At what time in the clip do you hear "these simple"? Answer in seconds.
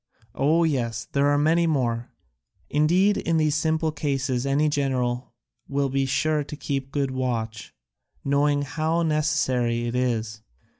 3.37-3.91